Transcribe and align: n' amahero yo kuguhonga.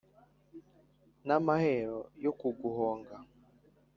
n' 1.27 1.35
amahero 1.39 1.97
yo 2.23 2.31
kuguhonga. 2.39 3.15